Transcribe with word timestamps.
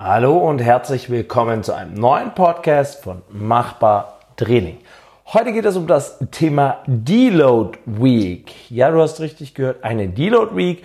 Hallo 0.00 0.38
und 0.38 0.60
herzlich 0.60 1.10
willkommen 1.10 1.64
zu 1.64 1.72
einem 1.72 1.94
neuen 1.94 2.32
Podcast 2.32 3.02
von 3.02 3.22
Machbar 3.30 4.20
Training. 4.36 4.78
Heute 5.26 5.52
geht 5.52 5.64
es 5.64 5.76
um 5.76 5.88
das 5.88 6.20
Thema 6.30 6.84
Deload 6.86 7.80
Week. 7.84 8.70
Ja, 8.70 8.92
du 8.92 9.02
hast 9.02 9.18
richtig 9.18 9.56
gehört, 9.56 9.82
eine 9.82 10.08
Deload 10.08 10.54
Week. 10.54 10.84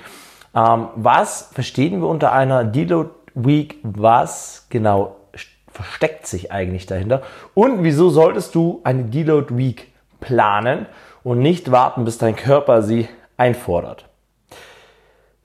Ähm, 0.55 0.87
was 0.95 1.51
verstehen 1.53 2.01
wir 2.01 2.07
unter 2.07 2.31
einer 2.31 2.63
Deload 2.63 3.11
Week? 3.35 3.77
Was 3.83 4.65
genau 4.71 5.17
versteckt 5.67 6.25
sich 6.25 6.51
eigentlich 6.51 6.87
dahinter? 6.87 7.21
Und 7.53 7.83
wieso 7.83 8.09
solltest 8.09 8.55
du 8.55 8.81
eine 8.83 9.03
Deload 9.03 9.55
Week 9.55 9.93
planen 10.21 10.87
und 11.23 11.37
nicht 11.37 11.69
warten, 11.69 12.03
bis 12.03 12.17
dein 12.17 12.35
Körper 12.35 12.81
sie 12.81 13.07
einfordert? 13.37 14.05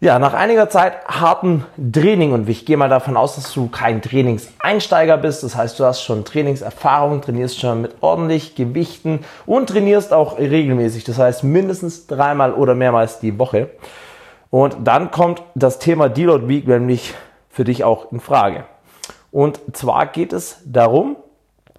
Ja, 0.00 0.20
nach 0.20 0.32
einiger 0.32 0.70
Zeit 0.70 1.08
harten 1.08 1.64
Training 1.92 2.30
und 2.30 2.48
ich 2.48 2.64
gehe 2.64 2.76
mal 2.76 2.88
davon 2.88 3.16
aus, 3.16 3.34
dass 3.34 3.52
du 3.52 3.68
kein 3.68 4.00
Trainingseinsteiger 4.00 5.16
bist. 5.16 5.42
Das 5.42 5.56
heißt, 5.56 5.80
du 5.80 5.84
hast 5.84 6.04
schon 6.04 6.25
Trainingserfahrung, 6.25 7.20
trainierst 7.20 7.58
schon 7.58 7.82
mit 7.82 7.96
ordentlich 8.00 8.54
Gewichten 8.54 9.25
und 9.44 9.68
trainierst 9.70 10.12
auch 10.12 10.39
regelmäßig. 10.39 11.03
Das 11.03 11.18
heißt, 11.18 11.42
mindestens 11.42 12.06
dreimal 12.06 12.54
oder 12.54 12.76
mehrmals 12.76 13.18
die 13.18 13.40
Woche. 13.40 13.70
Und 14.50 14.76
dann 14.84 15.11
kommt 15.11 15.42
das 15.56 15.80
Thema 15.80 16.08
Deload 16.08 16.46
Week 16.46 16.68
nämlich 16.68 17.14
für 17.50 17.64
dich 17.64 17.82
auch 17.82 18.12
in 18.12 18.20
Frage. 18.20 18.67
Und 19.32 19.58
zwar 19.72 20.06
geht 20.06 20.32
es 20.32 20.61
darum, 20.64 21.17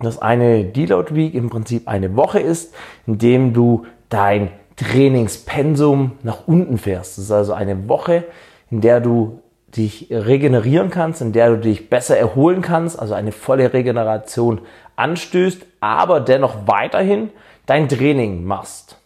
dass 0.01 0.21
eine 0.21 0.65
Deload 0.65 1.15
Week 1.15 1.33
im 1.33 1.49
Prinzip 1.49 1.88
eine 1.88 2.17
Woche 2.17 2.41
ist, 2.41 2.73
in 3.07 3.17
dem 3.17 3.53
du 3.53 3.85
dein 4.09 4.51
Trainingspensum 4.79 6.13
nach 6.23 6.47
unten 6.47 6.77
fährst. 6.77 7.17
Das 7.17 7.25
ist 7.25 7.31
also 7.31 7.53
eine 7.53 7.89
Woche, 7.89 8.23
in 8.71 8.81
der 8.81 9.02
du 9.02 9.41
dich 9.75 10.07
regenerieren 10.09 10.89
kannst, 10.89 11.21
in 11.21 11.33
der 11.33 11.49
du 11.49 11.57
dich 11.57 11.89
besser 11.89 12.17
erholen 12.17 12.61
kannst, 12.61 12.97
also 12.97 13.13
eine 13.13 13.31
volle 13.31 13.73
Regeneration 13.73 14.61
anstößt, 14.95 15.65
aber 15.80 16.22
dennoch 16.22 16.67
weiterhin 16.67 17.30
dein 17.66 17.88
Training 17.88 18.45
machst. 18.45 18.97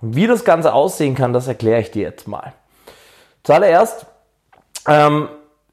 Und 0.00 0.16
wie 0.16 0.26
das 0.26 0.44
Ganze 0.44 0.72
aussehen 0.72 1.14
kann, 1.14 1.32
das 1.32 1.48
erkläre 1.48 1.80
ich 1.80 1.90
dir 1.90 2.02
jetzt 2.02 2.26
mal. 2.26 2.52
Zuallererst 3.42 4.06
ähm, 4.86 5.28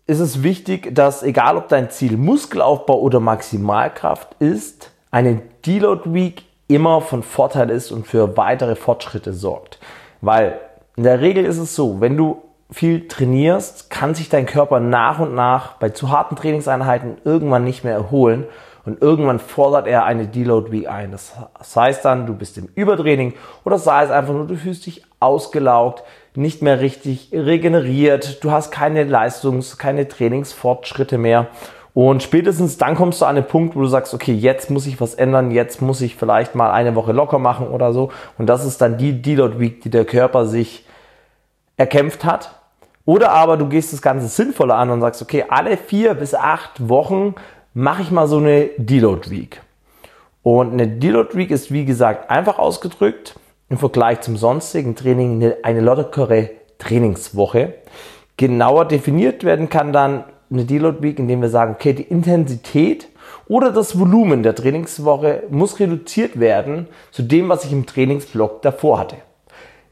ist 0.07 0.19
es 0.19 0.43
wichtig, 0.43 0.93
dass 0.93 1.23
egal 1.23 1.55
ob 1.55 1.69
dein 1.69 1.91
Ziel 1.91 2.17
Muskelaufbau 2.17 2.99
oder 2.99 3.19
Maximalkraft 3.19 4.35
ist, 4.39 4.91
eine 5.11 5.41
Deload 5.65 6.13
Week 6.13 6.43
immer 6.69 7.01
von 7.01 7.23
Vorteil 7.23 7.69
ist 7.69 7.91
und 7.91 8.07
für 8.07 8.37
weitere 8.37 8.75
Fortschritte 8.75 9.33
sorgt. 9.33 9.79
Weil 10.21 10.59
in 10.95 11.03
der 11.03 11.19
Regel 11.19 11.45
ist 11.45 11.57
es 11.57 11.75
so, 11.75 11.99
wenn 11.99 12.15
du 12.15 12.41
viel 12.71 13.07
trainierst, 13.07 13.89
kann 13.89 14.13
sich 14.13 14.29
dein 14.29 14.45
Körper 14.45 14.79
nach 14.79 15.19
und 15.19 15.33
nach 15.33 15.73
bei 15.73 15.89
zu 15.89 16.11
harten 16.11 16.35
Trainingseinheiten 16.35 17.17
irgendwann 17.23 17.63
nicht 17.63 17.83
mehr 17.83 17.93
erholen 17.93 18.45
und 18.85 19.01
irgendwann 19.01 19.39
fordert 19.39 19.87
er 19.87 20.05
eine 20.05 20.27
Deload 20.27 20.71
Week 20.71 20.87
ein. 20.87 21.11
Das 21.11 21.33
heißt 21.75 22.05
dann, 22.05 22.27
du 22.27 22.35
bist 22.35 22.57
im 22.59 22.69
Übertraining 22.75 23.33
oder 23.65 23.79
sei 23.79 24.03
es 24.03 24.11
einfach 24.11 24.33
nur, 24.33 24.45
du 24.45 24.55
fühlst 24.55 24.85
dich 24.85 25.03
ausgelaugt, 25.19 26.03
nicht 26.35 26.61
mehr 26.61 26.79
richtig 26.79 27.29
regeneriert, 27.33 28.43
du 28.43 28.51
hast 28.51 28.71
keine 28.71 29.03
Leistungs-, 29.03 29.77
keine 29.77 30.07
Trainingsfortschritte 30.07 31.17
mehr 31.17 31.47
und 31.93 32.21
spätestens 32.21 32.77
dann 32.77 32.95
kommst 32.95 33.21
du 33.21 33.25
an 33.25 33.35
den 33.35 33.47
Punkt, 33.47 33.75
wo 33.75 33.81
du 33.81 33.87
sagst, 33.87 34.13
okay, 34.13 34.33
jetzt 34.33 34.69
muss 34.69 34.85
ich 34.85 35.01
was 35.01 35.15
ändern, 35.15 35.51
jetzt 35.51 35.81
muss 35.81 36.01
ich 36.01 36.15
vielleicht 36.15 36.55
mal 36.55 36.71
eine 36.71 36.95
Woche 36.95 37.11
locker 37.11 37.39
machen 37.39 37.67
oder 37.67 37.93
so. 37.93 38.11
Und 38.37 38.47
das 38.47 38.65
ist 38.65 38.79
dann 38.81 38.97
die 38.97 39.21
Deload 39.21 39.59
Week, 39.59 39.81
die 39.81 39.89
der 39.89 40.05
Körper 40.05 40.45
sich 40.45 40.85
erkämpft 41.77 42.25
hat. 42.25 42.59
Oder 43.05 43.31
aber 43.31 43.57
du 43.57 43.67
gehst 43.67 43.91
das 43.91 44.01
Ganze 44.01 44.27
sinnvoller 44.27 44.75
an 44.75 44.91
und 44.91 45.01
sagst, 45.01 45.21
okay, 45.21 45.45
alle 45.49 45.77
vier 45.77 46.13
bis 46.13 46.35
acht 46.35 46.89
Wochen 46.89 47.33
mache 47.73 48.03
ich 48.03 48.11
mal 48.11 48.27
so 48.27 48.37
eine 48.37 48.69
Deload 48.77 49.31
Week. 49.31 49.61
Und 50.43 50.73
eine 50.73 50.87
Deload 50.87 51.35
Week 51.35 51.49
ist, 51.49 51.71
wie 51.71 51.85
gesagt, 51.85 52.29
einfach 52.29 52.59
ausgedrückt 52.59 53.35
im 53.67 53.77
Vergleich 53.77 54.21
zum 54.21 54.37
sonstigen 54.37 54.95
Training 54.95 55.53
eine 55.63 55.81
lockere 55.81 56.51
Trainingswoche. 56.77 57.73
Genauer 58.37 58.85
definiert 58.85 59.43
werden 59.43 59.69
kann 59.69 59.91
dann 59.91 60.23
eine 60.51 60.65
Deload 60.65 61.01
Week, 61.01 61.19
indem 61.19 61.41
wir 61.41 61.49
sagen, 61.49 61.75
okay, 61.75 61.93
die 61.93 62.03
Intensität 62.03 63.07
oder 63.47 63.71
das 63.71 63.99
Volumen 63.99 64.43
der 64.43 64.55
Trainingswoche 64.55 65.43
muss 65.49 65.79
reduziert 65.79 66.39
werden 66.39 66.87
zu 67.11 67.23
dem, 67.23 67.49
was 67.49 67.65
ich 67.65 67.71
im 67.71 67.85
Trainingsblock 67.85 68.61
davor 68.61 68.99
hatte. 68.99 69.15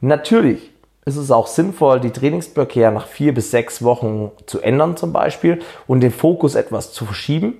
Natürlich 0.01 0.71
ist 1.05 1.15
es 1.15 1.31
auch 1.31 1.47
sinnvoll, 1.47 1.99
die 1.99 2.11
Trainingsblöcke 2.11 2.79
ja 2.79 2.91
nach 2.91 3.07
vier 3.07 3.33
bis 3.33 3.51
sechs 3.51 3.83
Wochen 3.83 4.31
zu 4.45 4.61
ändern 4.61 4.97
zum 4.97 5.13
Beispiel 5.13 5.59
und 5.87 6.01
den 6.01 6.11
Fokus 6.11 6.55
etwas 6.55 6.91
zu 6.91 7.05
verschieben. 7.05 7.53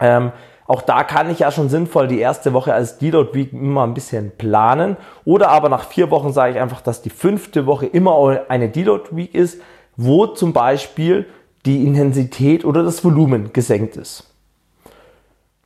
Ähm, 0.00 0.32
auch 0.66 0.82
da 0.82 1.04
kann 1.04 1.30
ich 1.30 1.40
ja 1.40 1.52
schon 1.52 1.68
sinnvoll 1.68 2.08
die 2.08 2.18
erste 2.18 2.52
Woche 2.52 2.72
als 2.72 2.98
Deload 2.98 3.34
Week 3.34 3.52
immer 3.52 3.84
ein 3.84 3.94
bisschen 3.94 4.32
planen. 4.36 4.96
Oder 5.24 5.50
aber 5.50 5.68
nach 5.68 5.86
vier 5.86 6.10
Wochen 6.10 6.32
sage 6.32 6.54
ich 6.54 6.60
einfach, 6.60 6.80
dass 6.80 7.02
die 7.02 7.10
fünfte 7.10 7.66
Woche 7.66 7.86
immer 7.86 8.44
eine 8.48 8.68
Deload 8.68 9.10
Week 9.12 9.34
ist, 9.34 9.60
wo 9.96 10.26
zum 10.26 10.52
Beispiel 10.52 11.26
die 11.66 11.84
Intensität 11.84 12.64
oder 12.64 12.82
das 12.82 13.04
Volumen 13.04 13.52
gesenkt 13.52 13.96
ist. 13.96 14.24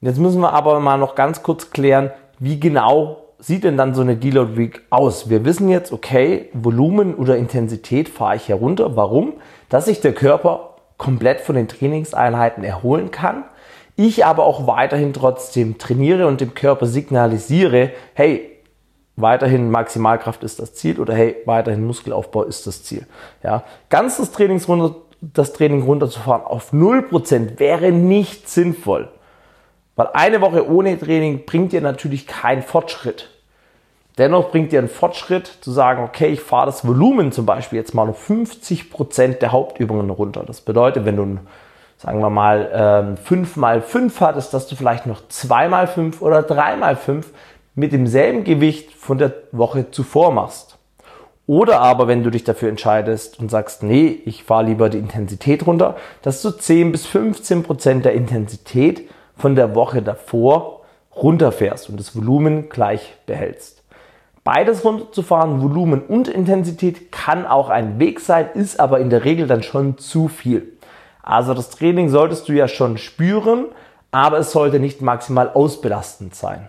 Jetzt 0.00 0.18
müssen 0.18 0.40
wir 0.40 0.52
aber 0.52 0.78
mal 0.80 0.96
noch 0.96 1.14
ganz 1.14 1.42
kurz 1.42 1.70
klären, 1.70 2.10
wie 2.38 2.60
genau 2.60 3.24
sieht 3.38 3.64
denn 3.64 3.76
dann 3.76 3.94
so 3.94 4.02
eine 4.02 4.16
Deload 4.16 4.56
Week 4.56 4.82
aus? 4.90 5.28
Wir 5.28 5.44
wissen 5.44 5.68
jetzt, 5.68 5.92
okay, 5.92 6.50
Volumen 6.52 7.14
oder 7.14 7.36
Intensität 7.36 8.08
fahre 8.08 8.36
ich 8.36 8.48
herunter. 8.48 8.96
Warum? 8.96 9.34
Dass 9.68 9.86
sich 9.86 10.00
der 10.00 10.12
Körper 10.12 10.76
komplett 10.98 11.40
von 11.40 11.54
den 11.54 11.68
Trainingseinheiten 11.68 12.64
erholen 12.64 13.10
kann. 13.10 13.44
Ich 13.96 14.24
aber 14.24 14.44
auch 14.44 14.66
weiterhin 14.66 15.12
trotzdem 15.12 15.78
trainiere 15.78 16.26
und 16.26 16.40
dem 16.40 16.54
Körper 16.54 16.86
signalisiere, 16.86 17.90
hey, 18.14 18.50
weiterhin 19.16 19.70
Maximalkraft 19.70 20.44
ist 20.44 20.60
das 20.60 20.74
Ziel 20.74 21.00
oder 21.00 21.14
hey, 21.14 21.36
weiterhin 21.44 21.84
Muskelaufbau 21.84 22.44
ist 22.44 22.66
das 22.68 22.84
Ziel. 22.84 23.06
Ja, 23.42 23.64
das 23.88 24.30
Trainingsrunde 24.30 24.94
das 25.20 25.52
Training 25.52 25.82
runterzufahren 25.82 26.42
auf 26.42 26.72
0% 26.72 27.58
wäre 27.58 27.90
nicht 27.90 28.48
sinnvoll. 28.48 29.08
Weil 29.96 30.08
eine 30.12 30.40
Woche 30.40 30.68
ohne 30.68 30.98
Training 30.98 31.44
bringt 31.44 31.72
dir 31.72 31.80
natürlich 31.80 32.26
keinen 32.26 32.62
Fortschritt. 32.62 33.30
Dennoch 34.16 34.50
bringt 34.50 34.72
dir 34.72 34.80
einen 34.80 34.88
Fortschritt 34.88 35.46
zu 35.46 35.70
sagen, 35.70 36.02
okay, 36.02 36.28
ich 36.28 36.40
fahre 36.40 36.66
das 36.66 36.86
Volumen 36.86 37.32
zum 37.32 37.46
Beispiel 37.46 37.78
jetzt 37.78 37.94
mal 37.94 38.08
um 38.08 38.14
50% 38.14 39.38
der 39.38 39.52
Hauptübungen 39.52 40.10
runter. 40.10 40.44
Das 40.46 40.60
bedeutet, 40.60 41.04
wenn 41.04 41.16
du, 41.16 41.38
sagen 41.96 42.20
wir 42.20 42.30
mal, 42.30 43.16
5 43.24 43.56
ähm, 43.56 43.60
mal 43.60 43.80
5 43.80 44.20
hattest, 44.20 44.54
dass 44.54 44.66
du 44.66 44.76
vielleicht 44.76 45.06
noch 45.06 45.26
2 45.28 45.68
mal 45.68 45.86
5 45.86 46.20
oder 46.22 46.42
3 46.42 46.76
mal 46.76 46.96
5 46.96 47.32
mit 47.76 47.92
demselben 47.92 48.42
Gewicht 48.42 48.92
von 48.92 49.18
der 49.18 49.32
Woche 49.52 49.92
zuvor 49.92 50.32
machst. 50.32 50.77
Oder 51.48 51.80
aber, 51.80 52.08
wenn 52.08 52.22
du 52.22 52.30
dich 52.30 52.44
dafür 52.44 52.68
entscheidest 52.68 53.40
und 53.40 53.50
sagst, 53.50 53.82
nee, 53.82 54.20
ich 54.26 54.44
fahre 54.44 54.66
lieber 54.66 54.90
die 54.90 54.98
Intensität 54.98 55.66
runter, 55.66 55.96
dass 56.20 56.42
du 56.42 56.50
10 56.50 56.92
bis 56.92 57.06
15 57.06 57.62
Prozent 57.62 58.04
der 58.04 58.12
Intensität 58.12 59.08
von 59.34 59.54
der 59.54 59.74
Woche 59.74 60.02
davor 60.02 60.82
runterfährst 61.16 61.88
und 61.88 61.98
das 61.98 62.14
Volumen 62.14 62.68
gleich 62.68 63.14
behältst. 63.24 63.82
Beides 64.44 64.84
runterzufahren, 64.84 65.62
Volumen 65.62 66.02
und 66.02 66.28
Intensität, 66.28 67.10
kann 67.12 67.46
auch 67.46 67.70
ein 67.70 67.98
Weg 67.98 68.20
sein, 68.20 68.50
ist 68.52 68.78
aber 68.78 69.00
in 69.00 69.08
der 69.08 69.24
Regel 69.24 69.46
dann 69.46 69.62
schon 69.62 69.96
zu 69.96 70.28
viel. 70.28 70.76
Also 71.22 71.54
das 71.54 71.70
Training 71.70 72.10
solltest 72.10 72.46
du 72.50 72.52
ja 72.52 72.68
schon 72.68 72.98
spüren, 72.98 73.68
aber 74.10 74.36
es 74.36 74.52
sollte 74.52 74.80
nicht 74.80 75.00
maximal 75.00 75.48
ausbelastend 75.48 76.34
sein. 76.34 76.68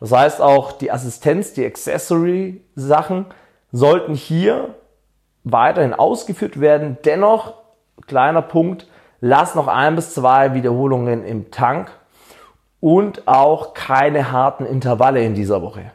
Das 0.00 0.10
heißt 0.10 0.40
auch 0.42 0.72
die 0.72 0.90
Assistenz, 0.90 1.52
die 1.52 1.64
Accessory-Sachen, 1.64 3.26
sollten 3.72 4.14
hier 4.14 4.74
weiterhin 5.44 5.94
ausgeführt 5.94 6.60
werden. 6.60 6.98
Dennoch, 7.04 7.54
kleiner 8.06 8.42
Punkt, 8.42 8.86
lass 9.20 9.54
noch 9.54 9.68
ein 9.68 9.96
bis 9.96 10.14
zwei 10.14 10.54
Wiederholungen 10.54 11.24
im 11.24 11.50
Tank 11.50 11.90
und 12.80 13.26
auch 13.26 13.74
keine 13.74 14.32
harten 14.32 14.66
Intervalle 14.66 15.24
in 15.24 15.34
dieser 15.34 15.62
Woche. 15.62 15.92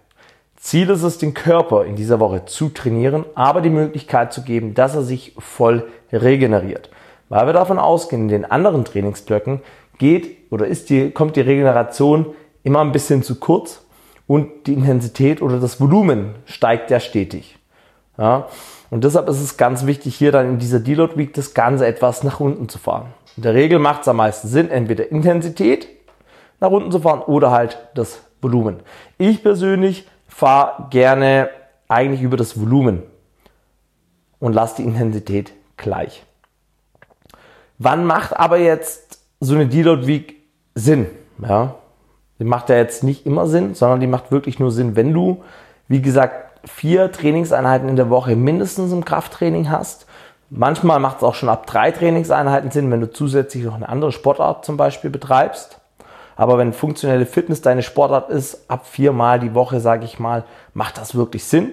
Ziel 0.56 0.90
ist 0.90 1.04
es, 1.04 1.18
den 1.18 1.34
Körper 1.34 1.86
in 1.86 1.96
dieser 1.96 2.20
Woche 2.20 2.46
zu 2.46 2.70
trainieren, 2.70 3.26
aber 3.34 3.62
die 3.62 3.70
Möglichkeit 3.70 4.32
zu 4.32 4.44
geben, 4.44 4.76
dass 4.76 4.96
er 4.96 5.02
sich 5.02 5.36
voll 5.40 5.88
regeneriert. 6.14 6.90
Weil 7.30 7.48
wir 7.48 7.54
davon 7.54 7.80
ausgehen, 7.80 8.24
in 8.24 8.28
den 8.28 8.46
anderen 8.46 8.86
Trainingsblöcken 8.86 9.62
geht 9.98 10.52
oder 10.52 10.68
ist 10.68 10.90
die, 10.90 11.12
kommt 11.12 11.36
die 11.36 11.42
Regeneration 11.42 12.28
immer 12.64 12.82
ein 12.82 12.92
bisschen 12.92 13.24
zu 13.24 13.40
kurz 13.40 13.86
und 14.28 14.68
die 14.68 14.74
Intensität 14.74 15.42
oder 15.42 15.60
das 15.60 15.80
Volumen 15.80 16.36
steigt 16.46 16.92
ja 16.92 17.00
stetig. 17.00 17.58
Ja? 18.18 18.48
Und 18.90 19.04
deshalb 19.04 19.30
ist 19.30 19.42
es 19.42 19.58
ganz 19.58 19.86
wichtig, 19.86 20.16
hier 20.16 20.32
dann 20.32 20.48
in 20.48 20.60
dieser 20.60 20.80
Deload 20.80 21.18
Week 21.18 21.34
das 21.34 21.54
Ganze 21.54 21.86
etwas 21.86 22.24
nach 22.24 22.40
unten 22.40 22.70
zu 22.70 22.78
fahren. 22.78 23.14
In 23.38 23.44
der 23.44 23.54
Regel 23.54 23.80
macht 23.80 24.02
es 24.02 24.08
am 24.08 24.18
meisten 24.18 24.48
Sinn, 24.48 24.70
entweder 24.70 25.12
Intensität 25.12 25.88
nach 26.60 26.70
unten 26.70 26.92
zu 26.92 27.00
fahren 27.00 27.22
oder 27.22 27.52
halt 27.52 27.78
das 27.96 28.22
Volumen. 28.42 28.82
Ich 29.18 29.44
persönlich 29.44 30.08
fahre 30.28 30.88
gerne 30.90 31.50
eigentlich 31.88 32.22
über 32.22 32.38
das 32.38 32.60
Volumen 32.60 33.04
und 34.40 34.54
lasse 34.54 34.78
die 34.78 34.84
Intensität 34.84 35.54
gleich. 35.78 36.24
Wann 37.78 38.06
macht 38.06 38.38
aber 38.38 38.58
jetzt 38.58 39.20
so 39.40 39.56
eine 39.56 39.68
Deload 39.68 40.06
Week 40.06 40.36
Sinn. 40.76 41.08
Ja? 41.42 41.76
Die 42.40 42.44
macht 42.44 42.70
ja 42.70 42.76
jetzt 42.76 43.04
nicht 43.04 43.26
immer 43.26 43.48
Sinn, 43.48 43.76
sondern 43.76 44.00
die 44.00 44.08
macht 44.08 44.32
wirklich 44.32 44.60
nur 44.60 44.72
Sinn, 44.72 44.96
wenn 44.96 45.14
du, 45.14 45.44
wie 45.88 46.02
gesagt, 46.02 46.51
vier 46.66 47.12
Trainingseinheiten 47.12 47.90
in 47.90 47.96
der 47.96 48.10
Woche 48.10 48.36
mindestens 48.36 48.92
im 48.92 49.06
Krafttraining 49.06 49.70
hast. 49.70 50.06
Manchmal 50.50 51.00
macht 51.00 51.18
es 51.18 51.24
auch 51.24 51.36
schon 51.36 51.50
ab 51.50 51.66
drei 51.66 51.92
Trainingseinheiten 51.92 52.72
Sinn, 52.72 52.92
wenn 52.92 53.02
du 53.02 53.10
zusätzlich 53.10 53.64
noch 53.64 53.76
eine 53.76 53.90
andere 53.90 54.12
Sportart 54.12 54.66
zum 54.66 54.78
Beispiel 54.78 55.10
betreibst. 55.10 55.80
Aber 56.36 56.58
wenn 56.58 56.74
funktionelle 56.74 57.26
Fitness 57.26 57.62
deine 57.62 57.84
Sportart 57.84 58.30
ist, 58.30 58.70
ab 58.70 58.86
viermal 58.86 59.40
die 59.40 59.54
Woche, 59.54 59.80
sage 59.80 60.06
ich 60.06 60.20
mal, 60.20 60.44
macht 60.74 60.98
das 60.98 61.16
wirklich 61.16 61.44
Sinn. 61.44 61.72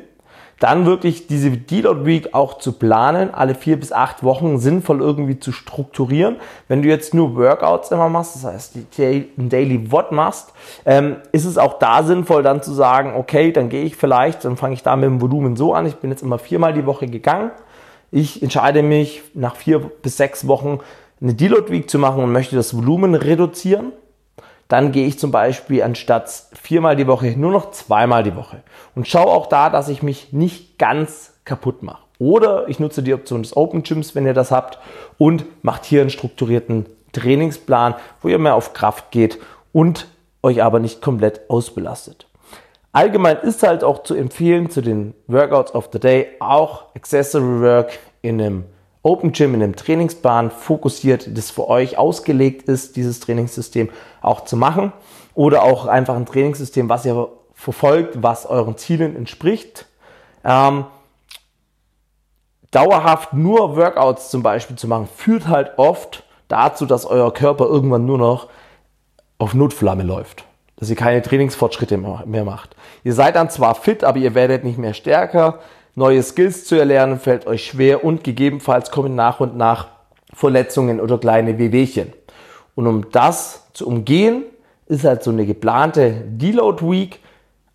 Dann 0.58 0.86
wirklich 0.86 1.28
diese 1.28 1.50
Deload 1.50 2.04
Week 2.04 2.34
auch 2.34 2.58
zu 2.58 2.72
planen, 2.72 3.32
alle 3.32 3.54
vier 3.54 3.78
bis 3.78 3.92
acht 3.92 4.24
Wochen 4.24 4.58
sinnvoll 4.58 5.00
irgendwie 5.00 5.38
zu 5.38 5.52
strukturieren. 5.52 6.36
Wenn 6.66 6.82
du 6.82 6.88
jetzt 6.88 7.14
nur 7.14 7.36
Workouts 7.36 7.92
immer 7.92 8.08
machst, 8.08 8.34
das 8.34 8.44
heißt 8.44 8.76
ein 8.98 9.48
Daily 9.48 9.92
What 9.92 10.10
machst, 10.10 10.52
ähm, 10.84 11.16
ist 11.30 11.44
es 11.44 11.58
auch 11.58 11.78
da 11.78 12.02
sinnvoll 12.02 12.42
dann 12.42 12.62
zu 12.62 12.72
sagen, 12.72 13.14
okay, 13.16 13.52
dann 13.52 13.68
gehe 13.68 13.84
ich 13.84 13.96
vielleicht, 13.96 14.44
dann 14.44 14.56
fange 14.56 14.74
ich 14.74 14.82
da 14.82 14.96
mit 14.96 15.04
dem 15.04 15.20
Volumen 15.20 15.56
so 15.56 15.74
an. 15.74 15.86
Ich 15.86 15.96
bin 15.96 16.10
jetzt 16.10 16.22
immer 16.22 16.38
viermal 16.38 16.72
die 16.72 16.86
Woche 16.86 17.06
gegangen. 17.06 17.52
Ich 18.10 18.42
entscheide 18.42 18.82
mich 18.82 19.22
nach 19.34 19.54
vier 19.54 19.78
bis 19.78 20.16
sechs 20.16 20.48
Wochen 20.48 20.80
eine 21.20 21.34
Deload 21.34 21.70
Week 21.70 21.88
zu 21.88 21.98
machen 21.98 22.22
und 22.22 22.32
möchte 22.32 22.56
das 22.56 22.76
Volumen 22.76 23.14
reduzieren 23.14 23.92
dann 24.68 24.92
gehe 24.92 25.06
ich 25.06 25.18
zum 25.18 25.30
Beispiel 25.30 25.82
anstatt 25.82 26.30
viermal 26.52 26.94
die 26.94 27.06
Woche 27.06 27.34
nur 27.36 27.50
noch 27.50 27.70
zweimal 27.70 28.22
die 28.22 28.36
Woche 28.36 28.62
und 28.94 29.08
schaue 29.08 29.32
auch 29.32 29.46
da, 29.46 29.70
dass 29.70 29.88
ich 29.88 30.02
mich 30.02 30.32
nicht 30.32 30.78
ganz 30.78 31.34
kaputt 31.44 31.82
mache. 31.82 32.02
Oder 32.18 32.68
ich 32.68 32.78
nutze 32.78 33.02
die 33.02 33.14
Option 33.14 33.42
des 33.42 33.56
Open 33.56 33.82
Gyms, 33.82 34.14
wenn 34.14 34.26
ihr 34.26 34.34
das 34.34 34.50
habt, 34.50 34.78
und 35.18 35.44
macht 35.64 35.84
hier 35.84 36.00
einen 36.00 36.10
strukturierten 36.10 36.86
Trainingsplan, 37.12 37.94
wo 38.20 38.28
ihr 38.28 38.38
mehr 38.38 38.54
auf 38.54 38.74
Kraft 38.74 39.10
geht 39.10 39.38
und 39.72 40.08
euch 40.42 40.62
aber 40.62 40.80
nicht 40.80 41.00
komplett 41.00 41.48
ausbelastet. 41.48 42.26
Allgemein 42.92 43.38
ist 43.38 43.62
halt 43.62 43.84
auch 43.84 44.02
zu 44.02 44.14
empfehlen 44.14 44.70
zu 44.70 44.80
den 44.80 45.14
Workouts 45.26 45.74
of 45.74 45.90
the 45.92 46.00
Day 46.00 46.28
auch 46.40 46.94
Accessory 46.94 47.60
Work 47.60 47.98
in 48.22 48.40
einem 48.40 48.64
Open 49.08 49.32
Gym 49.32 49.54
in 49.54 49.62
einem 49.62 49.74
Trainingsplan 49.74 50.50
fokussiert, 50.50 51.36
das 51.36 51.50
für 51.50 51.66
euch 51.66 51.96
ausgelegt 51.96 52.68
ist, 52.68 52.96
dieses 52.96 53.20
Trainingssystem 53.20 53.88
auch 54.20 54.44
zu 54.44 54.56
machen. 54.56 54.92
Oder 55.34 55.62
auch 55.62 55.86
einfach 55.86 56.14
ein 56.14 56.26
Trainingssystem, 56.26 56.90
was 56.90 57.06
ihr 57.06 57.28
verfolgt, 57.54 58.22
was 58.22 58.44
euren 58.44 58.76
Zielen 58.76 59.16
entspricht. 59.16 59.86
Ähm, 60.44 60.84
dauerhaft 62.70 63.32
nur 63.32 63.76
Workouts 63.76 64.30
zum 64.30 64.42
Beispiel 64.42 64.76
zu 64.76 64.88
machen, 64.88 65.08
führt 65.12 65.48
halt 65.48 65.78
oft 65.78 66.24
dazu, 66.48 66.84
dass 66.84 67.06
euer 67.06 67.32
Körper 67.32 67.64
irgendwann 67.64 68.04
nur 68.04 68.18
noch 68.18 68.48
auf 69.38 69.54
Notflamme 69.54 70.02
läuft. 70.02 70.44
Dass 70.76 70.90
ihr 70.90 70.96
keine 70.96 71.22
Trainingsfortschritte 71.22 71.96
mehr 71.96 72.44
macht. 72.44 72.76
Ihr 73.04 73.14
seid 73.14 73.36
dann 73.36 73.48
zwar 73.48 73.74
fit, 73.74 74.04
aber 74.04 74.18
ihr 74.18 74.34
werdet 74.34 74.64
nicht 74.64 74.78
mehr 74.78 74.92
stärker. 74.92 75.60
Neue 75.98 76.22
Skills 76.22 76.64
zu 76.64 76.76
erlernen 76.76 77.18
fällt 77.18 77.48
euch 77.48 77.64
schwer 77.64 78.04
und 78.04 78.22
gegebenenfalls 78.22 78.92
kommen 78.92 79.16
nach 79.16 79.40
und 79.40 79.56
nach 79.56 79.88
Verletzungen 80.32 81.00
oder 81.00 81.18
kleine 81.18 81.58
Wehwehchen. 81.58 82.12
Und 82.76 82.86
um 82.86 83.10
das 83.10 83.66
zu 83.72 83.88
umgehen, 83.88 84.44
ist 84.86 85.02
halt 85.02 85.24
so 85.24 85.32
eine 85.32 85.44
geplante 85.44 86.22
Deload 86.24 86.88
Week 86.88 87.18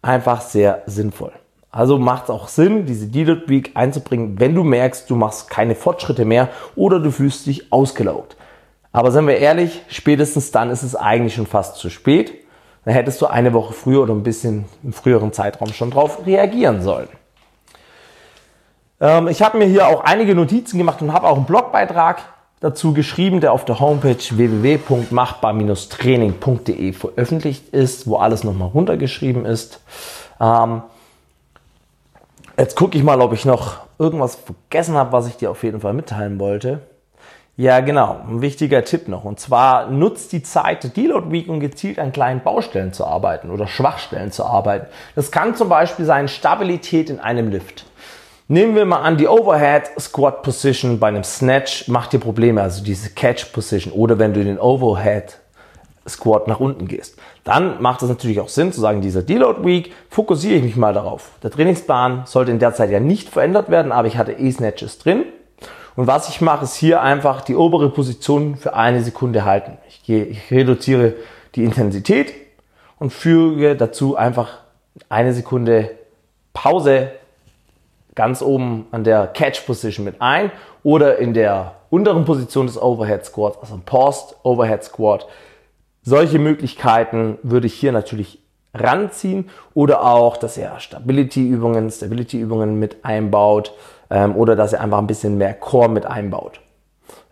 einfach 0.02 0.40
sehr 0.40 0.84
sinnvoll. 0.86 1.34
Also 1.70 1.98
macht 1.98 2.24
es 2.24 2.30
auch 2.30 2.48
Sinn, 2.48 2.86
diese 2.86 3.08
Deload 3.08 3.50
Week 3.50 3.72
einzubringen, 3.74 4.40
wenn 4.40 4.56
du 4.56 4.64
merkst, 4.64 5.10
du 5.10 5.18
machst 5.18 5.50
keine 5.50 5.76
Fortschritte 5.76 6.24
mehr 6.24 6.48
oder 6.78 7.02
du 7.02 7.12
fühlst 7.12 7.46
dich 7.46 7.74
ausgelaugt. 7.74 8.38
Aber 8.94 9.12
seien 9.12 9.28
wir 9.28 9.36
ehrlich, 9.36 9.82
spätestens 9.90 10.50
dann 10.52 10.70
ist 10.70 10.84
es 10.84 10.96
eigentlich 10.96 11.36
schon 11.36 11.46
fast 11.46 11.76
zu 11.76 11.90
spät. 11.90 12.34
Dann 12.86 12.94
hättest 12.94 13.22
du 13.22 13.26
eine 13.26 13.52
Woche 13.52 13.74
früher 13.74 14.02
oder 14.02 14.14
ein 14.14 14.24
bisschen 14.24 14.64
im 14.82 14.94
früheren 14.94 15.34
Zeitraum 15.34 15.74
schon 15.74 15.92
drauf 15.92 16.26
reagieren 16.26 16.82
sollen. 16.82 17.10
Ähm, 19.00 19.28
ich 19.28 19.42
habe 19.42 19.58
mir 19.58 19.66
hier 19.66 19.88
auch 19.88 20.04
einige 20.04 20.36
Notizen 20.36 20.78
gemacht 20.78 21.02
und 21.02 21.12
habe 21.14 21.26
auch 21.28 21.38
einen 21.38 21.46
Blogbeitrag 21.46 22.22
dazu 22.60 22.94
geschrieben, 22.94 23.42
der 23.42 23.52
auf 23.52 23.66
der 23.66 23.80
Homepage 23.80 24.16
www.machbar-training.de 24.16 26.94
veröffentlicht 26.94 27.70
ist, 27.70 28.06
wo 28.08 28.18
alles 28.18 28.44
nochmal 28.44 28.68
runtergeschrieben 28.70 29.46
ist. 29.46 29.80
Ähm, 30.40 30.84
jetzt 32.58 32.76
gucke 32.76 32.98
ich 32.98 33.04
mal, 33.04 33.22
ob 33.22 33.34
ich 33.34 33.46
noch 33.46 33.82
irgendwas 34.00 34.36
vergessen 34.36 34.96
habe, 34.96 35.12
was 35.12 35.28
ich 35.28 35.38
dir 35.38 35.52
auf 35.52 35.62
jeden 35.64 35.82
Fall 35.82 35.94
mitteilen 35.94 36.40
wollte. 36.40 36.82
Ja, 37.56 37.82
genau. 37.82 38.22
Ein 38.28 38.42
wichtiger 38.42 38.84
Tipp 38.84 39.08
noch. 39.08 39.26
Und 39.26 39.40
zwar 39.40 39.88
nutzt 39.88 40.32
die 40.32 40.42
Zeit 40.42 40.84
der 40.84 40.90
Deload 40.90 41.32
Week, 41.32 41.48
um 41.48 41.60
gezielt 41.60 42.00
an 42.00 42.12
kleinen 42.12 42.42
Baustellen 42.42 42.94
zu 42.94 43.06
arbeiten 43.06 43.52
oder 43.52 43.68
Schwachstellen 43.68 44.32
zu 44.32 44.44
arbeiten. 44.44 44.88
Das 45.16 45.32
kann 45.32 45.56
zum 45.56 45.70
Beispiel 45.70 46.06
sein 46.06 46.28
Stabilität 46.28 47.12
in 47.12 47.20
einem 47.20 47.52
Lift. 47.52 47.86
Nehmen 48.54 48.76
wir 48.76 48.86
mal 48.86 49.02
an, 49.02 49.18
die 49.18 49.28
Overhead 49.28 50.00
Squat 50.00 50.44
Position 50.44 51.00
bei 51.00 51.08
einem 51.08 51.24
Snatch 51.24 51.88
macht 51.88 52.14
dir 52.14 52.20
Probleme, 52.20 52.62
also 52.62 52.84
diese 52.84 53.10
Catch 53.10 53.52
Position 53.52 53.92
oder 53.92 54.20
wenn 54.20 54.32
du 54.32 54.44
den 54.44 54.60
Overhead 54.60 55.40
Squat 56.08 56.48
nach 56.48 56.60
unten 56.60 56.88
gehst. 56.88 57.18
Dann 57.44 57.82
macht 57.82 58.04
es 58.04 58.10
natürlich 58.10 58.40
auch 58.40 58.50
Sinn 58.50 58.72
zu 58.72 58.80
sagen, 58.80 59.02
dieser 59.02 59.24
Deload 59.24 59.66
Week 59.66 59.92
fokussiere 60.12 60.54
ich 60.54 60.62
mich 60.62 60.76
mal 60.76 60.94
darauf. 60.94 61.32
Der 61.42 61.50
Trainingsplan 61.50 62.28
sollte 62.28 62.52
in 62.52 62.60
der 62.60 62.76
Zeit 62.76 62.92
ja 62.92 63.00
nicht 63.00 63.28
verändert 63.28 63.72
werden, 63.72 63.92
aber 63.92 64.08
ich 64.08 64.20
hatte 64.20 64.34
E-Snatches 64.34 65.00
drin. 65.00 65.24
Und 65.96 66.06
was 66.06 66.30
ich 66.30 66.40
mache, 66.40 66.66
ist 66.66 66.76
hier 66.76 67.02
einfach 67.02 67.42
die 67.42 67.56
obere 67.56 67.90
Position 67.90 68.56
für 68.56 68.76
eine 68.76 69.02
Sekunde 69.02 69.46
halten. 69.46 69.80
Ich, 69.88 70.04
gehe, 70.04 70.26
ich 70.26 70.52
reduziere 70.52 71.16
die 71.56 71.64
Intensität 71.64 72.32
und 73.00 73.12
füge 73.12 73.76
dazu 73.76 74.16
einfach 74.16 74.60
eine 75.10 75.34
Sekunde 75.34 75.90
Pause 76.54 77.14
ganz 78.16 78.42
oben 78.42 78.88
an 78.92 79.04
der 79.04 79.28
Catch 79.28 79.66
Position 79.66 80.06
mit 80.06 80.22
ein 80.22 80.52
oder 80.84 81.18
in 81.18 81.34
der 81.34 81.76
unteren 81.90 82.26
Position 82.26 82.68
des 82.68 82.82
Overhead 82.82 83.26
Squats, 83.26 83.58
also 83.62 83.76
ein 83.76 83.82
Paused 83.82 84.36
Overhead 84.44 84.84
Squat. 84.84 85.28
Solche 86.02 86.40
Möglichkeiten 86.40 87.38
würde 87.44 87.68
ich 87.68 87.74
hier 87.74 87.92
natürlich 87.92 88.40
ranziehen 88.74 89.50
oder 89.74 90.04
auch, 90.04 90.38
dass 90.38 90.58
er 90.58 90.80
Stability-Übungen, 90.80 91.90
Stability-Übungen 91.92 92.80
mit 92.80 93.06
einbaut 93.06 93.74
ähm, 94.10 94.36
oder 94.36 94.56
dass 94.56 94.74
er 94.74 94.82
einfach 94.82 94.98
ein 94.98 95.08
bisschen 95.08 95.38
mehr 95.38 95.54
Core 95.54 95.90
mit 95.90 96.06
einbaut. 96.06 96.60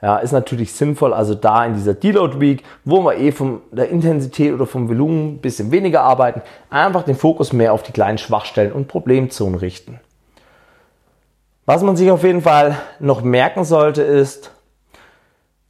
Ja, 0.02 0.18
ist 0.18 0.32
natürlich 0.32 0.74
sinnvoll, 0.74 1.14
also 1.14 1.36
da 1.36 1.66
in 1.66 1.76
dieser 1.76 1.94
Deload 1.94 2.40
Week, 2.40 2.64
wo 2.86 3.04
wir 3.04 3.18
eh 3.18 3.32
von 3.32 3.62
der 3.72 3.90
Intensität 3.90 4.54
oder 4.54 4.66
vom 4.66 4.90
Volumen 4.90 5.36
ein 5.36 5.38
bisschen 5.40 5.72
weniger 5.72 6.02
arbeiten, 6.02 6.42
einfach 6.70 7.04
den 7.04 7.16
Fokus 7.16 7.54
mehr 7.54 7.74
auf 7.74 7.84
die 7.84 7.92
kleinen 7.92 8.18
Schwachstellen 8.18 8.72
und 8.72 8.88
Problemzonen 8.88 9.60
richten. 9.60 10.00
Was 11.66 11.84
man 11.84 11.96
sich 11.96 12.10
auf 12.10 12.24
jeden 12.24 12.42
Fall 12.42 12.78
noch 13.00 13.22
merken 13.22 13.64
sollte, 13.64 14.02
ist, 14.02 14.52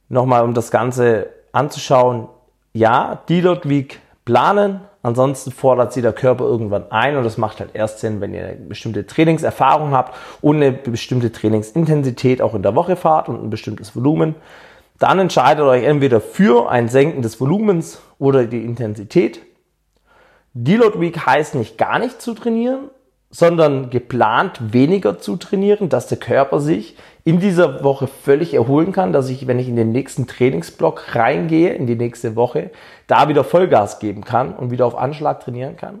nochmal 0.08 0.42
um 0.44 0.54
das 0.54 0.70
Ganze 0.70 1.28
anzuschauen, 1.52 2.28
ja, 2.72 3.22
Deload 3.28 3.68
Week 3.68 4.00
planen, 4.24 4.80
ansonsten 5.02 5.50
fordert 5.52 5.92
sie 5.92 6.00
der 6.00 6.12
Körper 6.14 6.44
irgendwann 6.44 6.90
ein 6.90 7.16
und 7.16 7.24
das 7.24 7.36
macht 7.36 7.60
halt 7.60 7.70
erst 7.74 7.98
Sinn, 7.98 8.20
wenn 8.20 8.32
ihr 8.32 8.46
eine 8.46 8.56
bestimmte 8.56 9.06
Trainingserfahrung 9.06 9.92
habt 9.92 10.16
und 10.40 10.56
eine 10.56 10.72
bestimmte 10.72 11.30
Trainingsintensität 11.30 12.40
auch 12.40 12.54
in 12.54 12.62
der 12.62 12.74
Woche 12.74 12.96
fahrt 12.96 13.28
und 13.28 13.42
ein 13.42 13.50
bestimmtes 13.50 13.94
Volumen. 13.94 14.34
Dann 14.98 15.18
entscheidet 15.18 15.64
euch 15.64 15.84
entweder 15.84 16.20
für 16.20 16.70
ein 16.70 16.88
Senken 16.88 17.22
des 17.22 17.40
Volumens 17.40 18.00
oder 18.18 18.44
die 18.44 18.64
Intensität. 18.64 19.40
Deload 20.54 21.00
Week 21.00 21.26
heißt 21.26 21.54
nicht 21.54 21.76
gar 21.76 21.98
nicht 21.98 22.22
zu 22.22 22.34
trainieren, 22.34 22.90
sondern 23.32 23.90
geplant 23.90 24.72
weniger 24.72 25.18
zu 25.18 25.36
trainieren, 25.36 25.88
dass 25.88 26.06
der 26.06 26.18
Körper 26.18 26.60
sich 26.60 26.96
in 27.24 27.40
dieser 27.40 27.82
Woche 27.82 28.06
völlig 28.06 28.52
erholen 28.52 28.92
kann, 28.92 29.12
dass 29.12 29.30
ich, 29.30 29.46
wenn 29.46 29.58
ich 29.58 29.68
in 29.68 29.76
den 29.76 29.90
nächsten 29.90 30.26
Trainingsblock 30.26 31.14
reingehe, 31.14 31.72
in 31.72 31.86
die 31.86 31.96
nächste 31.96 32.36
Woche, 32.36 32.70
da 33.06 33.28
wieder 33.28 33.42
Vollgas 33.42 33.98
geben 33.98 34.22
kann 34.22 34.54
und 34.54 34.70
wieder 34.70 34.86
auf 34.86 34.96
Anschlag 34.96 35.40
trainieren 35.40 35.76
kann. 35.76 36.00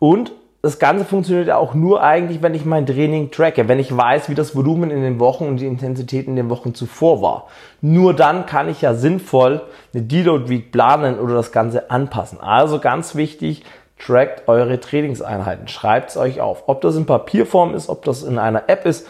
Und 0.00 0.32
das 0.60 0.80
Ganze 0.80 1.04
funktioniert 1.04 1.46
ja 1.46 1.56
auch 1.56 1.74
nur 1.74 2.02
eigentlich, 2.02 2.42
wenn 2.42 2.52
ich 2.52 2.64
mein 2.64 2.84
Training 2.84 3.30
tracke, 3.30 3.68
wenn 3.68 3.78
ich 3.78 3.96
weiß, 3.96 4.28
wie 4.28 4.34
das 4.34 4.56
Volumen 4.56 4.90
in 4.90 5.02
den 5.02 5.20
Wochen 5.20 5.46
und 5.46 5.58
die 5.58 5.66
Intensität 5.66 6.26
in 6.26 6.34
den 6.34 6.50
Wochen 6.50 6.74
zuvor 6.74 7.22
war. 7.22 7.46
Nur 7.80 8.12
dann 8.12 8.44
kann 8.44 8.68
ich 8.68 8.82
ja 8.82 8.94
sinnvoll 8.94 9.62
eine 9.94 10.02
Deload 10.02 10.48
Week 10.48 10.72
planen 10.72 11.20
oder 11.20 11.34
das 11.34 11.52
Ganze 11.52 11.92
anpassen. 11.92 12.40
Also 12.40 12.80
ganz 12.80 13.14
wichtig, 13.14 13.62
trackt 13.98 14.48
eure 14.48 14.80
Trainingseinheiten, 14.80 15.68
schreibt 15.68 16.10
es 16.10 16.16
euch 16.16 16.40
auf. 16.40 16.64
Ob 16.66 16.80
das 16.80 16.96
in 16.96 17.06
Papierform 17.06 17.74
ist, 17.74 17.88
ob 17.88 18.04
das 18.04 18.22
in 18.22 18.38
einer 18.38 18.68
App 18.68 18.86
ist, 18.86 19.06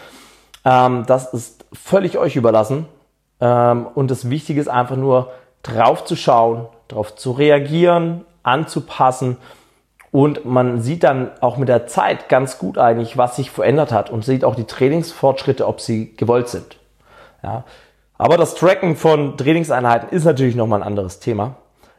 ähm, 0.65 1.05
das 1.07 1.33
ist 1.33 1.65
völlig 1.73 2.19
euch 2.19 2.37
überlassen. 2.37 2.87
Ähm, 3.41 3.87
und 3.95 4.11
das 4.11 4.31
Wichtige 4.31 4.61
ist 4.61 4.69
einfach 4.69 4.97
nur, 4.97 5.33
drauf 5.63 6.05
zu 6.05 6.17
schauen, 6.17 6.67
drauf 6.89 7.17
zu 7.17 7.33
reagieren, 7.33 8.25
anzupassen. 8.43 9.37
Und 10.11 10.47
man 10.47 10.81
sieht 10.81 11.05
dann 11.05 11.31
auch 11.41 11.59
mit 11.59 11.69
der 11.69 11.87
Zeit 11.87 12.29
ganz 12.29 12.59
gut 12.59 12.79
eigentlich, 12.79 13.19
was 13.19 13.37
sich 13.37 13.51
verändert 13.51 13.93
hat 13.93 14.09
und 14.09 14.25
sieht 14.25 14.45
auch 14.45 14.55
die 14.55 14.65
Trainingsfortschritte, 14.65 15.67
ob 15.67 15.81
sie 15.81 16.15
gewollt 16.17 16.49
sind. 16.49 16.77
Ja. 17.43 17.65
Aber 18.17 18.37
das 18.37 18.55
Tracken 18.55 18.97
von 18.97 19.37
Trainingseinheiten 19.37 20.09
ist 20.09 20.25
natürlich 20.25 20.57
nochmal 20.57 20.81
ein 20.81 20.87
anderes 20.87 21.21
Thema. 21.21 21.57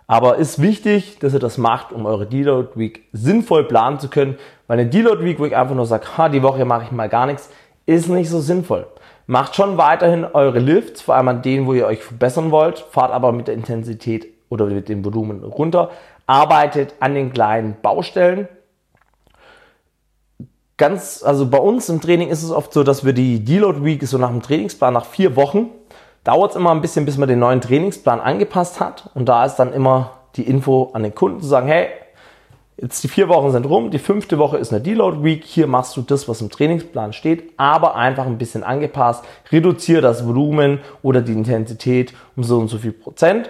Aber 0.10 0.38
ist 0.38 0.60
wichtig, 0.60 1.20
dass 1.20 1.34
ihr 1.36 1.39
das 1.39 1.60
macht, 1.60 1.94
um 1.94 2.08
eure 2.08 2.25
Deload 2.25 2.70
Week 2.74 3.04
sinnvoll 3.13 3.66
planen 3.66 4.00
zu 4.00 4.10
können. 4.10 4.39
Weil 4.66 4.80
eine 4.80 4.89
Deload 4.89 5.24
Week, 5.24 5.38
wo 5.38 5.46
ich 5.46 5.56
einfach 5.56 5.75
nur 5.75 5.86
sage, 5.86 6.18
ha, 6.18 6.30
die 6.30 6.42
Woche 6.42 6.66
mache 6.66 6.86
ich 6.86 6.92
mal 6.92 7.08
gar 7.08 7.28
nichts, 7.28 7.51
ist 7.86 8.10
nicht 8.10 8.28
so 8.28 8.39
sinnvoll. 8.39 8.88
Macht 9.28 9.56
schon 9.56 9.78
weiterhin 9.78 10.25
eure 10.25 10.58
Lifts, 10.58 11.04
vor 11.04 11.13
allem 11.13 11.28
an 11.28 11.44
denen, 11.44 11.68
wo 11.68 11.74
ihr 11.74 11.86
euch 11.86 12.04
verbessern 12.04 12.50
wollt, 12.50 12.80
fahrt 12.80 13.12
aber 13.12 13.32
mit 13.32 13.48
der 13.48 13.54
Intensität 13.54 14.25
oder 14.50 14.66
mit 14.66 14.89
dem 14.89 15.06
Volumen 15.06 15.44
runter, 15.44 15.92
arbeitet 16.25 16.96
an 17.00 17.13
den 17.13 17.32
kleinen 17.32 17.75
Baustellen. 17.80 18.48
Ganz, 20.78 21.22
also 21.22 21.46
bei 21.51 21.60
uns 21.60 21.88
im 21.88 22.01
Training 22.01 22.30
ist 22.30 22.42
es 22.42 22.50
oft 22.50 22.74
so, 22.74 22.82
dass 22.82 23.06
wir 23.06 23.13
die 23.13 23.44
Deload 23.44 23.86
Week 23.86 24.01
so 24.08 24.18
nach 24.18 24.32
dem 24.32 24.42
Trainingsplan 24.42 24.92
nach 24.92 25.06
vier 25.06 25.36
Wochen 25.36 25.70
dauert 26.24 26.52
es 26.52 26.58
immer 26.58 26.72
ein 26.72 26.82
bisschen, 26.82 27.06
bis 27.06 27.18
man 27.18 27.30
den 27.30 27.40
neuen 27.40 27.62
Trainingsplan 27.62 28.20
angepasst 28.20 28.80
hat. 28.80 29.10
Und 29.14 29.28
da 29.28 29.46
ist 29.46 29.56
dann 29.56 29.74
immer 29.74 30.12
die 30.36 30.44
Info 30.44 30.92
an 30.94 31.04
den 31.04 31.16
Kunden 31.16 31.42
zu 31.42 31.48
sagen, 31.48 31.68
hey, 31.68 31.88
jetzt 32.78 33.04
die 33.04 33.08
vier 33.08 33.28
Wochen 33.30 33.52
sind 33.52 33.66
rum, 33.66 33.92
die 33.92 34.00
fünfte 34.00 34.38
Woche 34.38 34.58
ist 34.58 34.72
eine 34.72 34.82
Deload 34.82 35.24
Week, 35.24 35.44
hier 35.44 35.68
machst 35.68 35.98
du 35.98 36.02
das, 36.02 36.30
was 36.30 36.42
im 36.42 36.50
Trainingsplan 36.50 37.14
steht, 37.14 37.52
aber 37.58 37.96
einfach 37.96 38.26
ein 38.26 38.38
bisschen 38.38 38.64
angepasst, 38.64 39.26
reduziere 39.52 40.02
das 40.02 40.26
Volumen 40.26 40.80
oder 41.02 41.22
die 41.22 41.34
Intensität 41.34 42.14
um 42.36 42.44
so 42.44 42.58
und 42.58 42.70
so 42.70 42.78
viel 42.78 42.94
Prozent. 42.94 43.50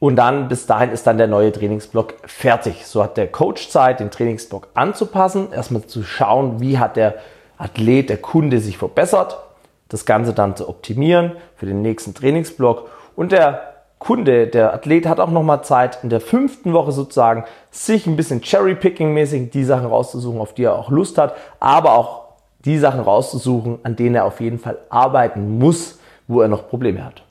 Und 0.00 0.16
dann 0.16 0.48
bis 0.48 0.66
dahin 0.66 0.90
ist 0.90 1.06
dann 1.08 1.18
der 1.18 1.26
neue 1.26 1.50
Trainingsblock 1.50 2.14
fertig. 2.24 2.86
So 2.86 3.02
hat 3.02 3.16
der 3.16 3.26
Coach 3.26 3.68
Zeit, 3.68 3.98
den 3.98 4.12
Trainingsblock 4.12 4.68
anzupassen, 4.74 5.52
erstmal 5.52 5.84
zu 5.86 6.04
schauen, 6.04 6.60
wie 6.60 6.78
hat 6.78 6.96
der 6.96 7.16
Athlet, 7.58 8.08
der 8.08 8.18
Kunde 8.18 8.60
sich 8.60 8.78
verbessert 8.78 9.47
das 9.88 10.04
Ganze 10.04 10.34
dann 10.34 10.56
zu 10.56 10.68
optimieren 10.68 11.32
für 11.56 11.66
den 11.66 11.82
nächsten 11.82 12.14
Trainingsblock. 12.14 12.90
Und 13.16 13.32
der 13.32 13.74
Kunde, 13.98 14.46
der 14.46 14.72
Athlet 14.74 15.06
hat 15.06 15.18
auch 15.18 15.30
nochmal 15.30 15.64
Zeit, 15.64 15.98
in 16.02 16.08
der 16.08 16.20
fünften 16.20 16.72
Woche 16.72 16.92
sozusagen 16.92 17.44
sich 17.70 18.06
ein 18.06 18.16
bisschen 18.16 18.42
Cherry-Picking-mäßig 18.42 19.50
die 19.50 19.64
Sachen 19.64 19.86
rauszusuchen, 19.86 20.40
auf 20.40 20.54
die 20.54 20.64
er 20.64 20.76
auch 20.76 20.90
Lust 20.90 21.18
hat, 21.18 21.34
aber 21.58 21.94
auch 21.94 22.28
die 22.64 22.78
Sachen 22.78 23.00
rauszusuchen, 23.00 23.80
an 23.82 23.96
denen 23.96 24.14
er 24.14 24.24
auf 24.24 24.40
jeden 24.40 24.58
Fall 24.58 24.78
arbeiten 24.88 25.58
muss, 25.58 25.98
wo 26.28 26.40
er 26.42 26.48
noch 26.48 26.68
Probleme 26.68 27.04
hat. 27.04 27.22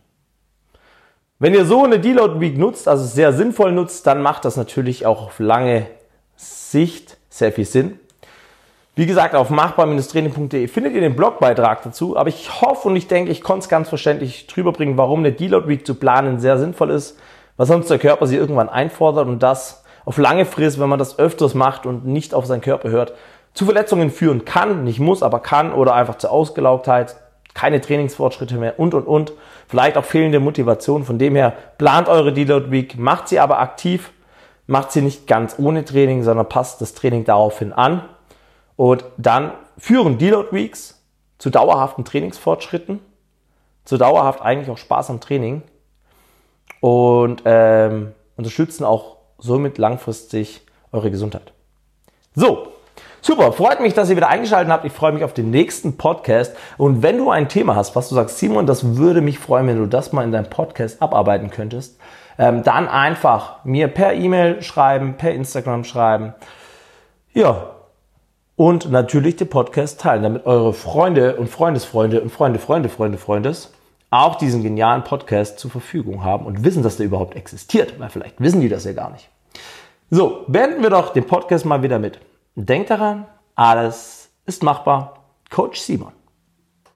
Wenn 1.40 1.54
ihr 1.54 1.66
so 1.66 1.84
eine 1.84 2.00
Deload 2.00 2.40
Week 2.40 2.58
nutzt, 2.58 2.88
also 2.88 3.06
sehr 3.06 3.32
sinnvoll 3.32 3.72
nutzt, 3.72 4.08
dann 4.08 4.22
macht 4.22 4.44
das 4.44 4.58
natürlich 4.58 5.06
auch 5.06 5.28
auf 5.28 5.40
lange 5.40 5.86
Sicht 6.36 7.18
sehr 7.30 7.52
viel 7.52 7.66
Sinn. 7.66 8.00
Wie 8.98 9.06
gesagt, 9.06 9.36
auf 9.36 9.52
machbar-training.de 9.52 10.68
findet 10.68 10.96
ihr 10.96 11.02
den 11.02 11.16
Blogbeitrag 11.16 11.84
dazu. 11.84 12.18
Aber 12.18 12.30
ich 12.30 12.62
hoffe 12.64 12.88
und 12.88 12.96
ich 12.96 13.08
denke, 13.08 13.30
ich 13.30 13.44
konnte 13.44 13.60
es 13.60 13.70
ganz 13.70 13.90
verständlich 13.90 14.48
drüber 14.48 14.72
bringen, 14.72 14.98
warum 14.98 15.20
eine 15.20 15.32
Deload 15.32 15.68
Week 15.68 15.86
zu 15.86 15.94
planen 15.94 16.40
sehr 16.40 16.58
sinnvoll 16.58 16.90
ist, 16.90 17.20
weil 17.58 17.68
sonst 17.68 17.92
der 17.92 18.00
Körper 18.00 18.26
sie 18.26 18.38
irgendwann 18.38 18.70
einfordert 18.70 19.28
und 19.28 19.44
das 19.44 19.84
auf 20.04 20.18
lange 20.18 20.46
Frist, 20.46 20.80
wenn 20.80 20.90
man 20.90 20.98
das 20.98 21.20
öfters 21.20 21.54
macht 21.54 21.86
und 21.86 22.08
nicht 22.08 22.34
auf 22.34 22.48
seinen 22.48 22.62
Körper 22.62 22.90
hört, 22.90 23.14
zu 23.54 23.66
Verletzungen 23.66 24.10
führen 24.10 24.46
kann, 24.46 24.84
nicht 24.84 25.00
muss, 25.00 25.22
aber 25.22 25.42
kann 25.42 25.74
oder 25.74 25.94
einfach 25.94 26.16
zur 26.16 26.32
Ausgelaugtheit, 26.32 27.18
keine 27.54 27.82
Trainingsfortschritte 27.82 28.56
mehr 28.56 28.80
und 28.80 28.96
und 28.96 29.06
und. 29.06 29.32
Vielleicht 29.68 29.98
auch 29.98 30.06
fehlende 30.06 30.40
Motivation. 30.40 31.04
Von 31.04 31.20
dem 31.20 31.36
her 31.36 31.54
plant 31.78 32.10
eure 32.10 32.34
Deload 32.34 32.72
Week, 32.72 32.98
macht 32.98 33.28
sie 33.28 33.40
aber 33.40 33.60
aktiv, 33.60 34.12
macht 34.66 34.92
sie 34.92 35.04
nicht 35.04 35.28
ganz 35.28 35.58
ohne 35.60 35.86
Training, 35.86 36.24
sondern 36.24 36.50
passt 36.50 36.82
das 36.82 36.96
Training 36.96 37.26
daraufhin 37.26 37.74
an 37.74 38.02
und 38.78 39.04
dann 39.18 39.52
führen 39.78 40.18
Deload 40.18 40.54
Weeks 40.54 41.04
zu 41.38 41.50
dauerhaften 41.50 42.06
Trainingsfortschritten, 42.06 43.02
zu 43.84 43.98
dauerhaft 43.98 44.42
eigentlich 44.42 44.70
auch 44.70 44.78
Spaß 44.78 45.10
am 45.10 45.20
Training 45.20 45.64
und 46.80 47.42
ähm, 47.46 48.14
unterstützen 48.38 48.86
auch 48.86 49.18
somit 49.38 49.78
langfristig 49.78 50.62
eure 50.92 51.12
Gesundheit. 51.12 51.52
So, 52.36 52.68
super, 53.22 53.52
freut 53.52 53.82
mich, 53.82 53.94
dass 53.94 54.10
ihr 54.10 54.16
wieder 54.16 54.30
eingeschaltet 54.30 54.72
habt. 54.72 54.86
Ich 54.86 54.94
freue 54.94 55.12
mich 55.12 55.24
auf 55.24 55.34
den 55.34 55.50
nächsten 55.50 55.98
Podcast. 55.98 56.56
Und 56.78 57.02
wenn 57.02 57.18
du 57.18 57.30
ein 57.30 57.50
Thema 57.50 57.76
hast, 57.76 57.96
was 57.96 58.10
du 58.10 58.16
sagst, 58.16 58.38
Simon, 58.38 58.66
das 58.66 58.96
würde 58.96 59.22
mich 59.22 59.40
freuen, 59.40 59.68
wenn 59.68 59.80
du 59.80 59.88
das 59.88 60.14
mal 60.14 60.24
in 60.24 60.32
deinem 60.32 60.50
Podcast 60.50 61.02
abarbeiten 61.02 61.50
könntest, 61.50 62.00
ähm, 62.38 62.64
dann 62.64 62.88
einfach 62.88 63.64
mir 63.64 63.88
per 63.88 64.14
E-Mail 64.14 64.62
schreiben, 64.62 65.16
per 65.18 65.34
Instagram 65.34 65.84
schreiben. 65.84 66.36
Ja, 67.34 67.77
und 68.58 68.92
natürlich 68.92 69.38
den 69.38 69.48
Podcast 69.48 70.02
teilen, 70.02 70.24
damit 70.24 70.46
eure 70.46 70.74
Freunde 70.74 71.38
und 71.38 71.48
Freundesfreunde 71.48 72.20
und 72.20 72.30
Freunde, 72.30 72.60
Freunde, 72.60 72.90
Freunde, 72.90 73.18
Freundes 73.18 73.72
auch 74.10 74.36
diesen 74.36 74.64
genialen 74.64 75.04
Podcast 75.04 75.60
zur 75.60 75.70
Verfügung 75.70 76.24
haben 76.24 76.46
und 76.46 76.64
wissen, 76.64 76.82
dass 76.82 76.98
der 76.98 77.06
überhaupt 77.06 77.36
existiert, 77.36 78.00
weil 78.00 78.10
vielleicht 78.10 78.40
wissen 78.40 78.62
die 78.62 78.70
das 78.70 78.86
ja 78.86 78.94
gar 78.94 79.12
nicht. 79.12 79.30
So, 80.10 80.46
beenden 80.48 80.82
wir 80.82 80.90
doch 80.90 81.14
den 81.14 81.26
Podcast 81.26 81.66
mal 81.66 81.84
wieder 81.84 82.00
mit. 82.00 82.20
Denkt 82.56 82.90
daran, 82.90 83.26
alles 83.56 84.30
ist 84.46 84.64
machbar. 84.64 85.26
Coach 85.50 85.80
Simon. 85.80 86.17